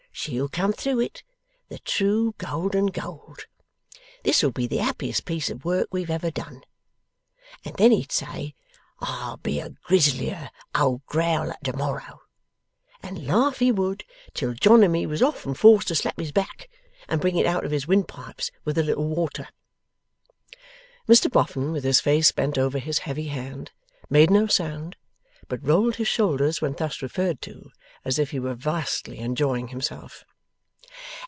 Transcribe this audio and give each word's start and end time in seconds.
She'll 0.13 0.49
come 0.49 0.73
through 0.73 0.99
it, 0.99 1.23
the 1.69 1.79
true 1.79 2.35
golden 2.37 2.87
gold. 2.87 3.45
This'll 4.23 4.51
be 4.51 4.67
the 4.67 4.77
happiest 4.77 5.23
piece 5.25 5.49
of 5.49 5.63
work 5.65 5.87
we 5.89 6.05
ever 6.05 6.29
done." 6.29 6.63
And 7.65 7.75
then 7.77 7.91
he'd 7.91 8.11
say, 8.11 8.53
"I'll 8.99 9.37
be 9.37 9.59
a 9.61 9.69
grislier 9.69 10.51
old 10.75 11.03
growler 11.07 11.55
to 11.63 11.73
morrow!" 11.75 12.19
and 13.01 13.25
laugh, 13.25 13.59
he 13.59 13.71
would, 13.71 14.03
till 14.35 14.53
John 14.53 14.83
and 14.83 14.91
me 14.93 15.05
was 15.07 15.23
often 15.23 15.53
forced 15.55 15.87
to 15.87 15.95
slap 15.95 16.19
his 16.19 16.33
back, 16.33 16.69
and 17.07 17.21
bring 17.21 17.37
it 17.37 17.47
out 17.47 17.63
of 17.65 17.71
his 17.71 17.87
windpipes 17.87 18.51
with 18.65 18.77
a 18.77 18.83
little 18.83 19.07
water.' 19.07 19.47
Mr 21.07 21.31
Boffin, 21.31 21.71
with 21.71 21.85
his 21.85 22.01
face 22.01 22.31
bent 22.33 22.57
over 22.59 22.77
his 22.79 22.99
heavy 22.99 23.29
hand, 23.29 23.71
made 24.09 24.29
no 24.29 24.45
sound, 24.45 24.97
but 25.47 25.65
rolled 25.65 25.95
his 25.97 26.07
shoulders 26.07 26.61
when 26.61 26.73
thus 26.73 27.01
referred 27.01 27.41
to, 27.41 27.71
as 28.05 28.17
if 28.17 28.31
he 28.31 28.39
were 28.39 28.53
vastly 28.53 29.19
enjoying 29.19 29.67
himself. 29.67 30.23